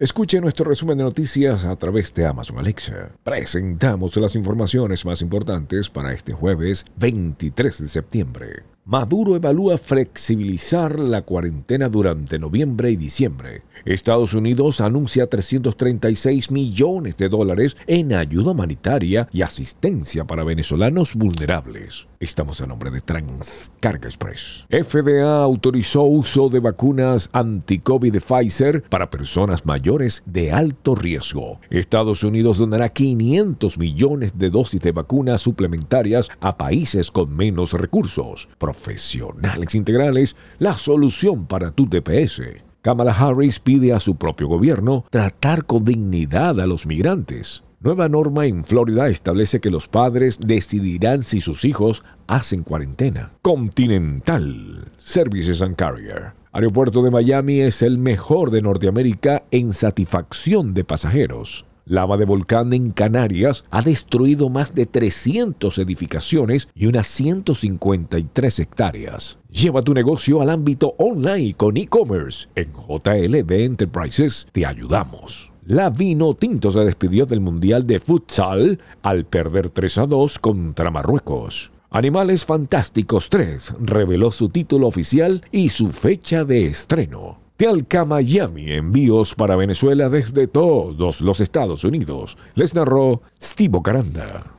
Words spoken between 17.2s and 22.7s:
dólares en ayuda humanitaria y asistencia para venezolanos vulnerables. Estamos a